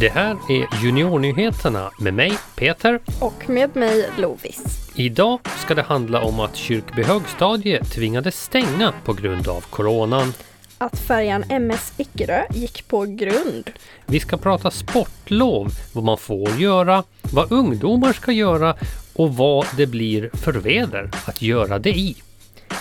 Det 0.00 0.08
här 0.08 0.36
är 0.48 0.84
Juniornyheterna 0.84 1.90
med 1.98 2.14
mig, 2.14 2.38
Peter. 2.56 3.00
Och 3.20 3.50
med 3.50 3.76
mig, 3.76 4.08
Lovis. 4.18 4.62
Idag 4.94 5.40
ska 5.56 5.74
det 5.74 5.82
handla 5.82 6.22
om 6.22 6.40
att 6.40 6.56
Kyrkby 6.56 7.02
högstadie 7.02 7.84
tvingades 7.84 8.42
stänga 8.42 8.92
på 9.04 9.12
grund 9.12 9.48
av 9.48 9.60
coronan. 9.60 10.32
Att 10.78 10.98
färjan 10.98 11.44
MS 11.48 11.92
Ickerö 11.96 12.42
gick 12.50 12.88
på 12.88 13.00
grund. 13.00 13.70
Vi 14.06 14.20
ska 14.20 14.36
prata 14.36 14.70
sportlov, 14.70 15.68
vad 15.92 16.04
man 16.04 16.18
får 16.18 16.50
göra, 16.50 17.04
vad 17.32 17.52
ungdomar 17.52 18.12
ska 18.12 18.32
göra 18.32 18.76
och 19.14 19.36
vad 19.36 19.66
det 19.76 19.86
blir 19.86 20.30
för 20.32 20.52
väder 20.52 21.10
att 21.24 21.42
göra 21.42 21.78
det 21.78 21.92
i. 21.92 22.16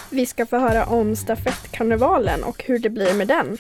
Vi 0.10 0.26
ska 0.26 0.46
få 0.46 0.58
höra 0.58 0.86
om 0.86 1.16
stafettkarnevalen 1.16 2.44
och 2.44 2.64
hur 2.64 2.80
det 2.80 2.90
blir 2.90 3.14
med 3.14 3.28
den. 3.28 3.58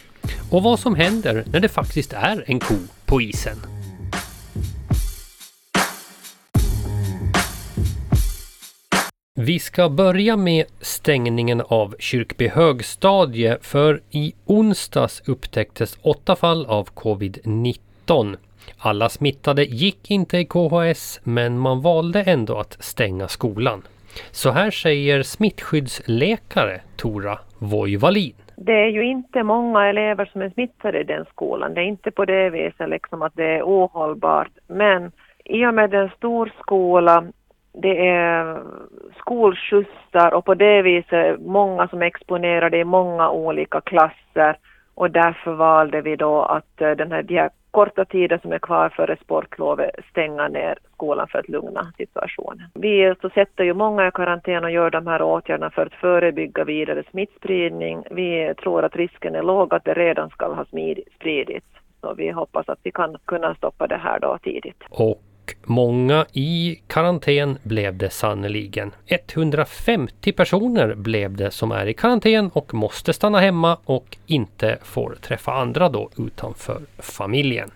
Och 0.51 0.63
vad 0.63 0.79
som 0.79 0.95
händer 0.95 1.43
när 1.51 1.59
det 1.59 1.69
faktiskt 1.69 2.13
är 2.13 2.43
en 2.47 2.59
ko 2.59 2.75
på 3.05 3.21
isen. 3.21 3.57
Vi 9.39 9.59
ska 9.59 9.89
börja 9.89 10.37
med 10.37 10.65
stängningen 10.81 11.61
av 11.61 11.95
Kyrkby 11.99 12.47
högstadie 12.47 13.57
för 13.61 14.01
i 14.11 14.33
onsdags 14.45 15.21
upptäcktes 15.25 15.97
åtta 16.01 16.35
fall 16.35 16.65
av 16.65 16.89
covid-19. 16.89 18.37
Alla 18.77 19.09
smittade 19.09 19.63
gick 19.63 20.11
inte 20.11 20.37
i 20.37 20.45
KHS 20.45 21.19
men 21.23 21.59
man 21.59 21.81
valde 21.81 22.23
ändå 22.23 22.59
att 22.59 22.77
stänga 22.79 23.27
skolan. 23.27 23.81
Så 24.31 24.51
här 24.51 24.71
säger 24.71 25.23
smittskyddsläkare 25.23 26.81
Tora 26.95 27.39
Voivalin. 27.57 28.33
Det 28.59 28.73
är 28.73 28.87
ju 28.87 29.05
inte 29.05 29.43
många 29.43 29.87
elever 29.87 30.25
som 30.25 30.41
är 30.41 30.49
smittade 30.49 30.99
i 30.99 31.03
den 31.03 31.25
skolan. 31.25 31.73
Det 31.73 31.81
är 31.81 31.85
inte 31.85 32.11
på 32.11 32.25
det 32.25 32.49
viset 32.49 32.89
liksom 32.89 33.21
att 33.21 33.35
det 33.35 33.45
är 33.45 33.63
ohållbart. 33.63 34.51
Men 34.67 35.11
i 35.45 35.65
och 35.65 35.73
med 35.73 35.93
en 35.93 36.09
stor 36.09 36.51
skola, 36.59 37.23
det 37.73 38.07
är 38.07 38.59
skolskjutsar 39.17 40.33
och 40.33 40.45
på 40.45 40.55
det 40.55 40.81
viset 40.81 41.39
många 41.41 41.87
som 41.87 42.01
är 42.01 42.05
exponerade 42.05 42.77
i 42.77 42.83
många 42.83 43.29
olika 43.29 43.81
klasser 43.81 44.57
och 44.97 45.11
därför 45.11 45.53
valde 45.53 46.01
vi 46.01 46.15
då 46.15 46.41
att 46.41 46.81
eh, 46.81 46.91
den 46.91 47.11
här, 47.11 47.23
de 47.23 47.37
här 47.37 47.49
korta 47.71 48.05
tiden 48.05 48.39
som 48.39 48.51
är 48.51 48.59
kvar 48.59 48.89
före 48.89 49.17
sportlovet 49.17 49.89
stänga 50.11 50.47
ner 50.47 50.77
skolan 50.93 51.27
för 51.27 51.39
att 51.39 51.49
lugna 51.49 51.93
situationen. 51.97 52.69
Vi 52.73 53.15
så 53.21 53.29
sätter 53.29 53.63
ju 53.63 53.73
många 53.73 54.07
i 54.07 54.11
karantän 54.11 54.63
och 54.63 54.71
gör 54.71 54.89
de 54.89 55.07
här 55.07 55.21
åtgärderna 55.21 55.69
för 55.69 55.85
att 55.85 55.93
förebygga 55.93 56.63
vidare 56.63 57.03
smittspridning. 57.11 58.03
Vi 58.11 58.53
tror 58.61 58.85
att 58.85 58.95
risken 58.95 59.35
är 59.35 59.43
låg 59.43 59.73
att 59.73 59.85
det 59.85 59.93
redan 59.93 60.29
ska 60.29 60.53
ha 60.53 60.65
spridits. 61.15 61.67
Så 62.01 62.13
vi 62.13 62.31
hoppas 62.31 62.69
att 62.69 62.79
vi 62.83 62.91
kan 62.91 63.17
kunna 63.25 63.55
stoppa 63.55 63.87
det 63.87 63.97
här 63.97 64.19
då 64.19 64.37
tidigt. 64.43 64.83
Och 64.89 65.21
många 65.63 66.25
i 66.33 66.79
karantän 66.87 67.57
blev 67.63 67.97
det 67.97 68.09
sannoliken. 68.09 68.91
150 69.05 70.31
personer 70.31 70.95
blev 70.95 71.35
det 71.35 71.51
som 71.51 71.71
är 71.71 71.85
i 71.85 71.93
karantän 71.93 72.49
och 72.53 72.73
måste 72.73 73.13
stanna 73.13 73.39
hemma 73.39 73.77
och 73.85 74.17
inte 74.25 74.77
får 74.83 75.17
träffa 75.21 75.53
andra 75.53 75.89
då 75.89 76.09
utanför 76.17 76.81
familjen. 76.99 77.71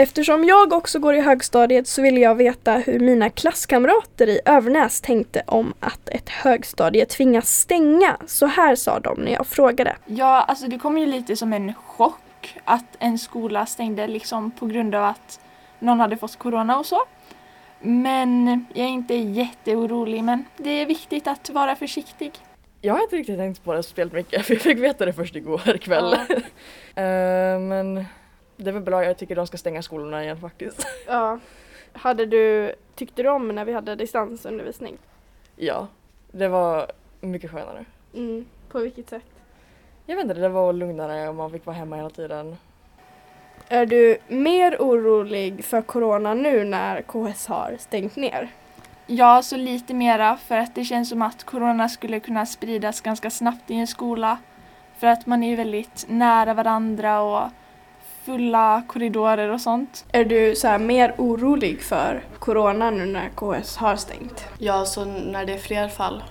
Eftersom 0.00 0.44
jag 0.44 0.72
också 0.72 0.98
går 0.98 1.14
i 1.14 1.20
högstadiet 1.20 1.88
så 1.88 2.02
vill 2.02 2.18
jag 2.18 2.34
veta 2.34 2.72
hur 2.72 3.00
mina 3.00 3.30
klasskamrater 3.30 4.28
i 4.28 4.40
Övernäs 4.44 5.00
tänkte 5.00 5.42
om 5.46 5.74
att 5.80 6.08
ett 6.08 6.28
högstadie 6.28 7.06
tvingas 7.06 7.48
stänga. 7.48 8.16
Så 8.26 8.46
här 8.46 8.76
sa 8.76 9.00
de 9.00 9.20
när 9.20 9.32
jag 9.32 9.46
frågade. 9.46 9.96
Ja, 10.06 10.42
alltså 10.42 10.66
det 10.66 10.78
kom 10.78 10.98
ju 10.98 11.06
lite 11.06 11.36
som 11.36 11.52
en 11.52 11.74
chock 11.74 12.20
att 12.64 12.96
en 12.98 13.18
skola 13.18 13.66
stängde 13.66 14.06
liksom 14.06 14.50
på 14.50 14.66
grund 14.66 14.94
av 14.94 15.04
att 15.04 15.40
någon 15.78 16.00
hade 16.00 16.16
fått 16.16 16.36
corona 16.36 16.78
och 16.78 16.86
så. 16.86 17.02
Men 17.80 18.64
jag 18.74 18.86
är 18.86 18.90
inte 18.90 19.14
jätteorolig 19.14 20.24
men 20.24 20.44
det 20.56 20.70
är 20.70 20.86
viktigt 20.86 21.26
att 21.26 21.50
vara 21.50 21.76
försiktig. 21.76 22.32
Jag 22.80 22.94
har 22.94 23.02
inte 23.02 23.16
riktigt 23.16 23.38
tänkt 23.38 23.64
på 23.64 23.72
det 23.72 23.82
speciellt 23.82 24.12
mycket 24.12 24.42
för 24.46 24.54
jag 24.54 24.62
fick 24.62 24.78
veta 24.78 25.06
det 25.06 25.12
först 25.12 25.36
igår 25.36 25.78
kväll. 25.78 26.16
Ja. 26.28 26.34
uh, 26.34 27.60
men 27.68 28.04
det 28.56 28.70
är 28.70 28.72
väl 28.72 28.82
bra, 28.82 29.04
jag 29.04 29.18
tycker 29.18 29.36
de 29.36 29.46
ska 29.46 29.56
stänga 29.56 29.82
skolorna 29.82 30.22
igen 30.22 30.40
faktiskt. 30.40 30.86
Ja. 31.06 31.38
Hade 31.92 32.26
du, 32.26 32.74
tyckte 32.94 33.22
du 33.22 33.28
om 33.28 33.48
när 33.48 33.64
vi 33.64 33.72
hade 33.72 33.94
distansundervisning? 33.94 34.98
Ja, 35.56 35.86
det 36.32 36.48
var 36.48 36.92
mycket 37.20 37.50
skönare. 37.50 37.84
Mm, 38.14 38.46
på 38.68 38.78
vilket 38.78 39.08
sätt? 39.08 39.37
Jag 40.10 40.16
vet 40.16 40.22
inte, 40.22 40.34
det 40.34 40.48
var 40.48 40.72
lugnare 40.72 41.28
och 41.28 41.34
man 41.34 41.50
fick 41.50 41.66
vara 41.66 41.76
hemma 41.76 41.96
hela 41.96 42.10
tiden. 42.10 42.56
Är 43.68 43.86
du 43.86 44.18
mer 44.28 44.76
orolig 44.78 45.64
för 45.64 45.82
corona 45.82 46.34
nu 46.34 46.64
när 46.64 47.02
KS 47.02 47.46
har 47.46 47.76
stängt 47.78 48.16
ner? 48.16 48.48
Ja, 49.06 49.42
så 49.42 49.56
lite 49.56 49.94
mera 49.94 50.36
för 50.36 50.58
att 50.58 50.74
det 50.74 50.84
känns 50.84 51.08
som 51.08 51.22
att 51.22 51.44
corona 51.44 51.88
skulle 51.88 52.20
kunna 52.20 52.46
spridas 52.46 53.00
ganska 53.00 53.30
snabbt 53.30 53.70
i 53.70 53.74
en 53.74 53.86
skola. 53.86 54.38
För 54.98 55.06
att 55.06 55.26
man 55.26 55.42
är 55.42 55.56
väldigt 55.56 56.04
nära 56.08 56.54
varandra 56.54 57.20
och 57.20 57.50
fulla 58.24 58.82
korridorer 58.88 59.48
och 59.48 59.60
sånt. 59.60 60.04
Är 60.12 60.24
du 60.24 60.54
så 60.54 60.78
mer 60.78 61.14
orolig 61.18 61.82
för 61.82 62.24
corona 62.38 62.90
nu 62.90 63.06
när 63.06 63.28
KS 63.28 63.76
har 63.76 63.96
stängt? 63.96 64.44
Ja, 64.58 64.84
så 64.84 65.04
när 65.04 65.46
det 65.46 65.52
är 65.52 65.58
fler 65.58 65.88
fall 65.88 66.22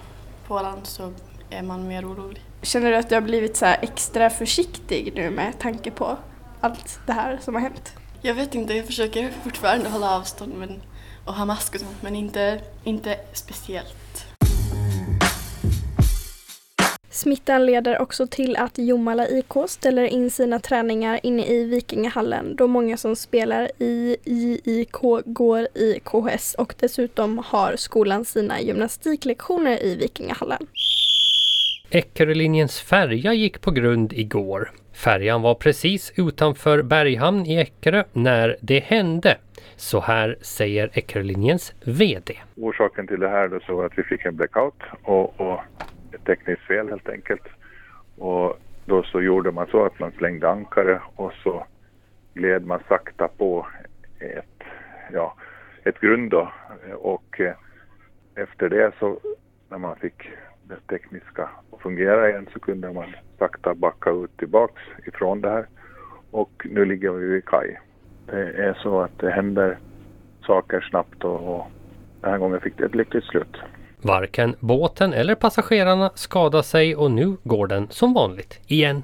på 0.48 0.54
land 0.62 0.86
så 0.86 1.14
är 1.50 1.64
man 1.64 1.88
mer 1.88 2.06
orolig. 2.06 2.47
Känner 2.68 2.92
du 2.92 2.98
att 2.98 3.10
du 3.10 3.16
har 3.16 3.22
blivit 3.22 3.58
så 3.58 3.66
extra 3.66 4.30
försiktig 4.30 5.12
nu 5.16 5.30
med 5.30 5.60
tanke 5.60 5.92
på 5.92 6.18
allt 6.60 7.00
det 7.06 7.14
här 7.14 7.38
som 7.42 7.56
har 7.56 7.62
hänt? 7.62 7.94
Jag 8.22 8.34
vet 8.34 8.56
inte, 8.56 8.74
jag 8.74 8.86
försöker 8.86 9.30
fortfarande 9.44 9.90
hålla 9.90 10.18
avstånd 10.18 10.54
men, 10.58 10.82
och 11.26 11.34
ha 11.34 11.46
mask 11.46 11.76
och 11.76 11.80
sånt 11.80 12.02
men 12.02 12.16
inte, 12.16 12.62
inte 12.84 13.18
speciellt. 13.34 14.26
Smittan 17.10 17.66
leder 17.66 18.02
också 18.02 18.28
till 18.28 18.56
att 18.56 18.78
Jomala 18.78 19.28
IK 19.28 19.54
ställer 19.68 20.04
in 20.04 20.32
sina 20.32 20.60
träningar 20.60 21.20
inne 21.24 21.46
i 21.46 21.64
Vikingahallen 21.64 22.56
då 22.56 22.68
många 22.68 22.98
som 22.98 23.16
spelar 23.16 23.72
i 23.80 24.18
JIK 24.26 25.26
går 25.26 25.68
i 25.74 26.00
KHS 26.04 26.56
och 26.58 26.74
dessutom 26.80 27.38
har 27.38 27.76
skolan 27.76 28.26
sina 28.26 28.62
gymnastiklektioner 28.62 29.84
i 29.84 29.96
Vikingahallen. 29.96 30.68
Eckerölinjens 31.90 32.82
färja 32.82 33.34
gick 33.34 33.62
på 33.62 33.72
grund 33.72 34.14
igår. 34.14 34.72
Färjan 34.94 35.42
var 35.42 35.56
precis 35.56 36.14
utanför 36.16 36.82
Berghamn 36.82 37.46
i 37.46 37.58
Eckerö 37.58 38.04
när 38.14 38.56
det 38.62 38.80
hände. 38.80 39.38
Så 39.76 40.00
här 40.00 40.38
säger 40.42 40.90
Eckerölinjens 40.94 41.74
VD. 41.86 42.34
Orsaken 42.56 43.08
till 43.08 43.20
det 43.20 43.30
här 43.30 43.48
då 43.48 43.60
så 43.60 43.76
var 43.76 43.86
att 43.86 43.98
vi 43.98 44.04
fick 44.04 44.26
en 44.26 44.36
blackout 44.36 44.84
och, 45.04 45.42
och 45.42 45.60
ett 46.12 46.26
tekniskt 46.26 46.62
fel 46.62 46.90
helt 46.90 47.10
enkelt. 47.10 47.48
Och 48.18 48.60
då 48.86 49.04
så 49.04 49.22
gjorde 49.22 49.52
man 49.52 49.68
så 49.68 49.86
att 49.86 50.00
man 50.00 50.12
slängde 50.12 50.50
ankare 50.50 51.02
och 51.16 51.34
så 51.44 51.66
gled 52.34 52.66
man 52.66 52.80
sakta 52.88 53.28
på 53.28 53.68
ett, 54.20 54.64
ja, 55.14 55.36
ett 55.84 56.00
grund 56.00 56.32
då. 56.32 56.52
Och 56.96 57.40
eh, 57.40 57.56
efter 58.36 58.70
det 58.70 58.92
så 59.00 59.20
när 59.70 59.78
man 59.78 59.96
fick 59.96 60.30
det 60.68 60.88
tekniska 60.88 61.50
att 61.72 61.82
fungera 61.82 62.30
igen 62.30 62.48
så 62.54 62.60
kunde 62.60 62.94
man 62.94 63.16
sakta 63.40 63.76
backa 63.76 64.10
ut 64.10 64.38
tillbaks 64.38 64.82
ifrån 65.08 65.42
det 65.42 65.50
här. 65.50 65.68
Och 66.32 66.68
nu 66.70 66.86
ligger 66.86 67.12
vi 67.12 67.28
vid 67.28 67.46
kaj. 67.46 67.80
Det 68.26 68.42
är 68.42 68.74
så 68.84 69.02
att 69.02 69.20
det 69.20 69.32
händer 69.32 69.78
saker 70.46 70.82
snabbt 70.90 71.24
och, 71.24 71.56
och 71.56 71.68
den 72.22 72.32
här 72.32 72.38
gången 72.38 72.62
fick 72.62 72.78
det 72.78 72.86
ett 72.86 72.96
lyckligt 72.96 73.24
slut. 73.24 73.58
Varken 74.02 74.56
båten 74.60 75.14
eller 75.14 75.36
passagerarna 75.36 76.12
skadade 76.16 76.64
sig 76.64 76.96
och 76.96 77.12
nu 77.12 77.38
går 77.44 77.68
den 77.68 77.88
som 77.90 78.14
vanligt 78.14 78.62
igen. 78.68 79.04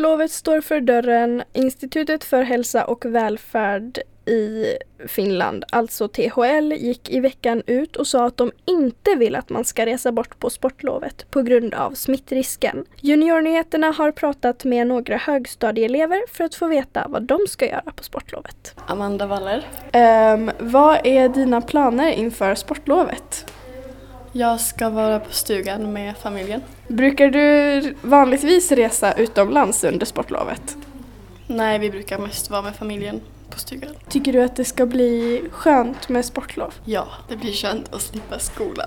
Sportlovet 0.00 0.30
står 0.30 0.60
för 0.60 0.80
dörren. 0.80 1.42
Institutet 1.52 2.24
för 2.24 2.42
hälsa 2.42 2.84
och 2.84 3.04
välfärd 3.04 3.98
i 4.26 4.66
Finland, 5.08 5.64
alltså 5.72 6.08
THL, 6.08 6.72
gick 6.72 7.10
i 7.10 7.20
veckan 7.20 7.62
ut 7.66 7.96
och 7.96 8.06
sa 8.06 8.26
att 8.26 8.36
de 8.36 8.52
inte 8.64 9.14
vill 9.14 9.36
att 9.36 9.50
man 9.50 9.64
ska 9.64 9.86
resa 9.86 10.12
bort 10.12 10.38
på 10.38 10.50
sportlovet 10.50 11.30
på 11.30 11.42
grund 11.42 11.74
av 11.74 11.92
smittrisken. 11.94 12.84
Juniornyheterna 13.00 13.90
har 13.90 14.12
pratat 14.12 14.64
med 14.64 14.86
några 14.86 15.16
högstadieelever 15.16 16.22
för 16.32 16.44
att 16.44 16.54
få 16.54 16.66
veta 16.66 17.06
vad 17.08 17.22
de 17.22 17.38
ska 17.48 17.66
göra 17.66 17.92
på 17.96 18.02
sportlovet. 18.02 18.74
Amanda 18.86 19.26
Waller. 19.26 19.66
Um, 20.34 20.50
vad 20.58 21.06
är 21.06 21.28
dina 21.28 21.60
planer 21.60 22.12
inför 22.12 22.54
sportlovet? 22.54 23.49
Jag 24.32 24.60
ska 24.60 24.88
vara 24.90 25.20
på 25.20 25.32
stugan 25.32 25.92
med 25.92 26.16
familjen. 26.16 26.62
Brukar 26.88 27.30
du 27.30 27.94
vanligtvis 28.02 28.72
resa 28.72 29.12
utomlands 29.12 29.84
under 29.84 30.06
sportlovet? 30.06 30.76
Nej, 31.46 31.78
vi 31.78 31.90
brukar 31.90 32.18
mest 32.18 32.50
vara 32.50 32.62
med 32.62 32.76
familjen 32.76 33.20
på 33.50 33.58
stugan. 33.58 33.90
Tycker 34.08 34.32
du 34.32 34.42
att 34.42 34.56
det 34.56 34.64
ska 34.64 34.86
bli 34.86 35.42
skönt 35.52 36.08
med 36.08 36.24
sportlov? 36.24 36.74
Ja, 36.84 37.08
det 37.28 37.36
blir 37.36 37.52
skönt 37.52 37.94
att 37.94 38.02
slippa 38.02 38.38
skolan. 38.38 38.86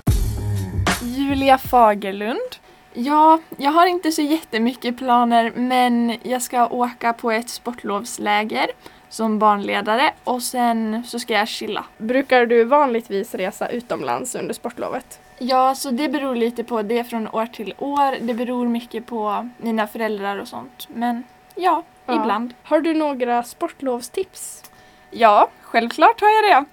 Julia 1.02 1.58
Fagerlund. 1.58 2.56
Ja, 2.94 3.40
jag 3.56 3.70
har 3.70 3.86
inte 3.86 4.12
så 4.12 4.22
jättemycket 4.22 4.98
planer 4.98 5.52
men 5.56 6.16
jag 6.22 6.42
ska 6.42 6.66
åka 6.66 7.12
på 7.12 7.30
ett 7.30 7.48
sportlovsläger 7.50 8.66
som 9.08 9.38
barnledare 9.38 10.12
och 10.24 10.42
sen 10.42 11.02
så 11.06 11.18
ska 11.18 11.32
jag 11.32 11.48
chilla. 11.48 11.84
Brukar 11.98 12.46
du 12.46 12.64
vanligtvis 12.64 13.34
resa 13.34 13.68
utomlands 13.68 14.34
under 14.34 14.54
sportlovet? 14.54 15.20
Ja, 15.38 15.74
så 15.74 15.90
det 15.90 16.08
beror 16.08 16.34
lite 16.36 16.64
på, 16.64 16.82
det 16.82 17.04
från 17.04 17.28
år 17.28 17.46
till 17.46 17.74
år. 17.78 18.16
Det 18.20 18.34
beror 18.34 18.68
mycket 18.68 19.06
på 19.06 19.48
mina 19.58 19.86
föräldrar 19.86 20.36
och 20.38 20.48
sånt. 20.48 20.88
Men 20.94 21.24
ja, 21.54 21.82
Ja. 22.06 22.14
ibland. 22.22 22.54
Har 22.62 22.80
du 22.80 22.94
några 22.94 23.42
sportlovstips? 23.42 24.62
Ja, 25.10 25.48
självklart 25.62 26.20
har 26.20 26.28
jag 26.28 26.44
det. 26.44 26.64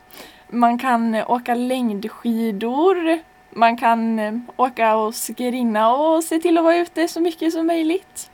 Man 0.57 0.77
kan 0.79 1.15
eh, 1.15 1.31
åka 1.31 1.55
längdskidor. 1.55 3.19
Man 3.49 3.77
kan 3.77 4.19
eh, 4.19 4.33
åka 4.57 4.95
och 4.95 5.15
skrinna 5.15 5.93
och 5.95 6.23
se 6.23 6.39
till 6.39 6.57
att 6.57 6.63
vara 6.63 6.75
ute 6.77 7.07
så 7.07 7.19
mycket 7.21 7.53
som 7.53 7.67
möjligt. 7.67 8.31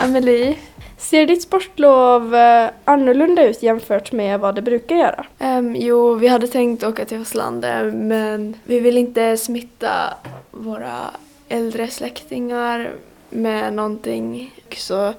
Amelie, 0.00 0.56
ser 1.04 1.26
ditt 1.26 1.42
sportlov 1.42 2.34
eh, 2.34 2.70
annorlunda 2.84 3.44
ut 3.44 3.62
jämfört 3.62 4.12
med 4.12 4.40
vad 4.40 4.54
det 4.54 4.62
brukar 4.62 4.96
göra? 4.96 5.26
Ehm, 5.38 5.76
jo, 5.76 6.14
vi 6.14 6.28
hade 6.28 6.46
tänkt 6.46 6.84
åka 6.84 7.04
till 7.04 7.18
Vetlanda 7.18 7.84
men 7.84 8.54
vi 8.64 8.80
vill 8.80 8.98
inte 8.98 9.36
smitta 9.36 10.14
våra 10.50 11.10
äldre 11.48 11.88
släktingar 11.88 12.90
med 13.30 13.72
någonting. 13.72 14.54
Så 14.76 15.14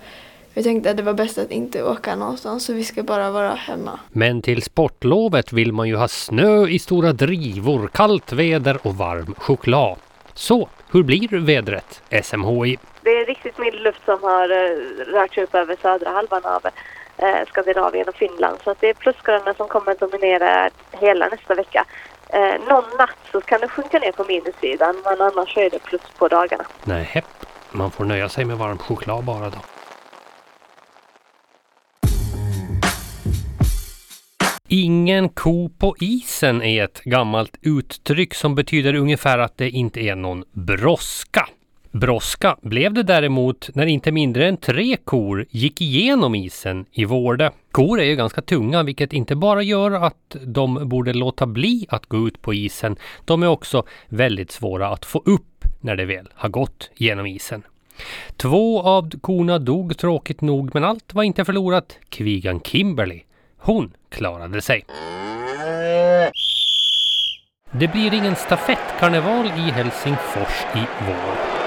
vi 0.53 0.63
tänkte 0.63 0.91
att 0.91 0.97
det 0.97 1.03
var 1.03 1.13
bäst 1.13 1.37
att 1.37 1.51
inte 1.51 1.83
åka 1.83 2.15
någonstans 2.15 2.65
så 2.65 2.73
vi 2.73 2.83
ska 2.83 3.03
bara 3.03 3.31
vara 3.31 3.53
hemma. 3.53 3.99
Men 4.09 4.41
till 4.41 4.61
sportlovet 4.61 5.53
vill 5.53 5.73
man 5.73 5.87
ju 5.87 5.95
ha 5.95 6.07
snö 6.07 6.67
i 6.67 6.79
stora 6.79 7.13
drivor, 7.13 7.89
kallt 7.93 8.33
väder 8.33 8.79
och 8.83 8.95
varm 8.95 9.35
choklad. 9.37 9.97
Så, 10.33 10.69
hur 10.91 11.03
blir 11.03 11.39
vädret, 11.39 12.01
SMHI? 12.23 12.77
Det 13.05 13.11
är 13.11 13.25
riktigt 13.25 13.57
mild 13.57 13.81
luft 13.81 14.05
som 14.05 14.23
har 14.23 14.49
eh, 14.49 14.77
rört 15.13 15.33
sig 15.33 15.43
upp 15.43 15.55
över 15.55 15.75
södra 15.81 16.09
halvan 16.09 16.45
av 16.45 16.65
eh, 17.17 17.47
Skandinavien 17.47 18.07
och 18.07 18.15
Finland. 18.15 18.57
Så 18.63 18.71
att 18.71 18.81
det 18.81 18.89
är 18.89 18.93
plusgraderna 18.93 19.53
som 19.53 19.67
kommer 19.67 19.91
att 19.91 19.99
dominera 19.99 20.69
hela 20.91 21.27
nästa 21.27 21.55
vecka. 21.55 21.85
Eh, 22.29 22.55
någon 22.69 22.83
natt 22.97 23.17
så 23.31 23.41
kan 23.41 23.61
det 23.61 23.67
sjunka 23.67 23.99
ner 23.99 24.11
på 24.11 24.23
minussidan 24.23 24.95
men 25.03 25.21
annars 25.21 25.57
är 25.57 25.69
det 25.69 25.83
plus 25.83 26.01
på 26.17 26.27
dagarna. 26.27 26.65
Nej, 26.83 27.23
man 27.71 27.91
får 27.91 28.05
nöja 28.05 28.29
sig 28.29 28.45
med 28.45 28.57
varm 28.57 28.77
choklad 28.77 29.23
bara 29.23 29.49
då. 29.49 29.59
Ingen 34.67 35.29
ko 35.29 35.69
på 35.69 35.95
isen 35.99 36.61
är 36.61 36.83
ett 36.83 37.01
gammalt 37.03 37.57
uttryck 37.61 38.33
som 38.33 38.55
betyder 38.55 38.95
ungefär 38.95 39.37
att 39.37 39.57
det 39.57 39.69
inte 39.69 39.99
är 39.99 40.15
någon 40.15 40.43
brådska. 40.51 41.47
Brådska 41.95 42.57
blev 42.61 42.93
det 42.93 43.03
däremot 43.03 43.69
när 43.73 43.85
inte 43.85 44.11
mindre 44.11 44.47
än 44.47 44.57
tre 44.57 44.97
kor 44.97 45.45
gick 45.49 45.81
igenom 45.81 46.35
isen 46.35 46.85
i 46.91 47.05
Vårde. 47.05 47.51
Kor 47.71 47.99
är 47.99 48.03
ju 48.03 48.15
ganska 48.15 48.41
tunga 48.41 48.83
vilket 48.83 49.13
inte 49.13 49.35
bara 49.35 49.61
gör 49.63 49.91
att 49.91 50.35
de 50.45 50.89
borde 50.89 51.13
låta 51.13 51.45
bli 51.45 51.85
att 51.89 52.05
gå 52.05 52.27
ut 52.27 52.41
på 52.41 52.53
isen. 52.53 52.95
De 53.25 53.43
är 53.43 53.47
också 53.47 53.83
väldigt 54.07 54.51
svåra 54.51 54.87
att 54.87 55.05
få 55.05 55.21
upp 55.25 55.65
när 55.81 55.95
det 55.95 56.05
väl 56.05 56.27
har 56.33 56.49
gått 56.49 56.89
genom 56.95 57.25
isen. 57.25 57.63
Två 58.37 58.81
av 58.81 59.09
korna 59.21 59.59
dog 59.59 59.97
tråkigt 59.97 60.41
nog 60.41 60.71
men 60.73 60.83
allt 60.83 61.13
var 61.13 61.23
inte 61.23 61.45
förlorat. 61.45 61.97
Kvigan 62.09 62.61
Kimberly, 62.61 63.21
hon 63.57 63.93
klarade 64.09 64.61
sig. 64.61 64.85
Det 67.71 67.87
blir 67.87 68.13
ingen 68.13 68.35
stafettkarneval 68.35 69.45
i 69.45 69.71
Helsingfors 69.71 70.65
i 70.75 70.87
vår. 71.07 71.64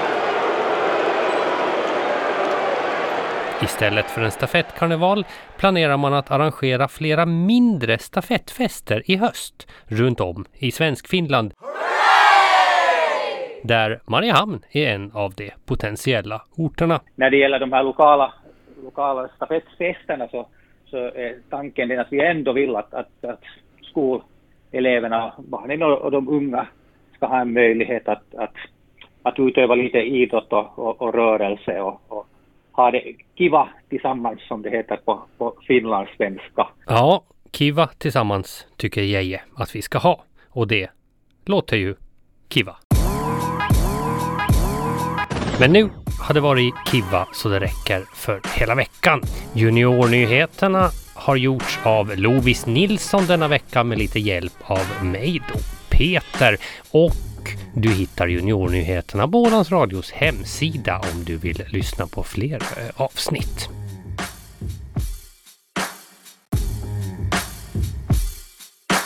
Istället 3.63 4.05
för 4.05 4.21
en 4.21 4.31
stafettkarneval 4.31 5.25
planerar 5.57 5.97
man 5.97 6.13
att 6.13 6.31
arrangera 6.31 6.87
flera 6.87 7.25
mindre 7.25 7.97
stafettfester 7.97 9.01
i 9.05 9.15
höst 9.15 9.71
runt 9.87 10.19
om 10.19 10.45
i 10.53 10.71
Svenskfinland. 10.71 11.53
Där 13.63 13.99
Mariehamn 14.05 14.59
är 14.71 14.87
en 14.87 15.11
av 15.11 15.33
de 15.33 15.51
potentiella 15.65 16.41
orterna. 16.57 16.99
när 17.15 17.29
det 17.29 17.37
gäller 17.37 17.59
de 17.59 17.73
här 17.73 17.83
lokala, 17.83 18.33
lokala 18.83 19.27
stafettfesterna 19.35 20.27
så, 20.27 20.47
så 20.85 20.97
är 20.97 21.35
tanken 21.49 21.89
den 21.89 21.99
att 21.99 22.11
vi 22.11 22.25
ändå 22.25 22.53
vill 22.53 22.75
att, 22.75 22.93
att, 22.93 23.25
att 23.25 23.43
skoleleverna, 23.81 25.33
barnen 25.37 25.83
och, 25.83 25.97
och 26.01 26.11
de 26.11 26.29
unga 26.29 26.67
ska 27.15 27.25
ha 27.25 27.41
en 27.41 27.53
möjlighet 27.53 28.07
att, 28.07 28.35
att, 28.35 28.55
att 29.23 29.39
utöva 29.39 29.75
lite 29.75 29.97
idrott 29.97 30.53
och, 30.53 30.79
och, 30.79 31.01
och 31.01 31.13
rörelse 31.13 31.81
och 31.81 32.01
ha 32.79 32.91
det 32.91 33.15
kiva 33.37 33.69
tillsammans 33.89 34.39
som 34.47 34.61
det 34.61 34.69
heter 34.69 34.97
på, 34.97 35.21
på 35.37 35.53
finlandssvenska. 35.67 36.67
Ja, 36.87 37.23
kiva 37.51 37.87
tillsammans 37.87 38.67
tycker 38.77 39.01
Jeje 39.01 39.41
att 39.55 39.75
vi 39.75 39.81
ska 39.81 39.97
ha. 39.97 40.23
Och 40.49 40.67
det 40.67 40.89
låter 41.45 41.77
ju 41.77 41.95
kiva. 42.49 42.75
Men 45.59 45.71
nu 45.71 45.89
har 46.27 46.33
det 46.33 46.41
varit 46.41 46.73
kiva 46.91 47.27
så 47.33 47.49
det 47.49 47.59
räcker 47.59 48.15
för 48.15 48.41
hela 48.59 48.75
veckan. 48.75 49.21
Juniornyheterna 49.55 50.89
har 51.15 51.35
gjorts 51.35 51.79
av 51.85 52.17
Lovis 52.17 52.65
Nilsson 52.65 53.25
denna 53.27 53.47
vecka 53.47 53.83
med 53.83 53.97
lite 53.97 54.19
hjälp 54.19 54.53
av 54.63 55.05
mig 55.05 55.41
då, 55.53 55.59
Peter. 55.89 56.57
Och 56.91 57.28
du 57.73 57.89
hittar 57.89 58.27
Juniornyheterna 58.27 59.27
på 59.27 59.41
Ålands 59.41 59.71
Radios 59.71 60.11
hemsida 60.11 61.01
om 61.13 61.23
du 61.23 61.37
vill 61.37 61.63
lyssna 61.67 62.07
på 62.07 62.23
fler 62.23 62.55
eh, 62.55 63.01
avsnitt. 63.01 63.69